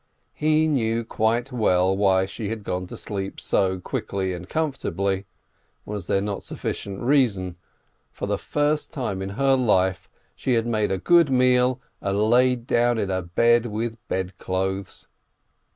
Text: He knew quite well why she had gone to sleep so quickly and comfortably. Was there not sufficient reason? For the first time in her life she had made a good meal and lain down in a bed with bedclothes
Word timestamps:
He 0.33 0.67
knew 0.67 1.05
quite 1.05 1.51
well 1.51 1.95
why 1.95 2.25
she 2.25 2.49
had 2.49 2.63
gone 2.63 2.87
to 2.87 2.97
sleep 2.97 3.39
so 3.39 3.79
quickly 3.79 4.33
and 4.33 4.49
comfortably. 4.49 5.27
Was 5.85 6.07
there 6.07 6.21
not 6.21 6.41
sufficient 6.41 6.99
reason? 7.03 7.55
For 8.11 8.25
the 8.25 8.39
first 8.39 8.91
time 8.91 9.21
in 9.21 9.29
her 9.37 9.53
life 9.55 10.09
she 10.35 10.53
had 10.53 10.65
made 10.65 10.91
a 10.91 10.97
good 10.97 11.29
meal 11.29 11.79
and 12.01 12.19
lain 12.19 12.63
down 12.63 12.97
in 12.97 13.11
a 13.11 13.21
bed 13.21 13.67
with 13.67 13.95
bedclothes 14.07 15.05